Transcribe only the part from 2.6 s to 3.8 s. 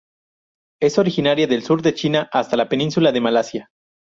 península de Malasia.